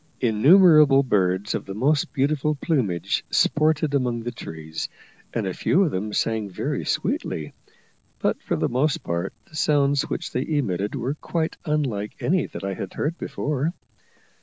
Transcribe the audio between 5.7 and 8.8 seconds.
of them sang very sweetly, but for the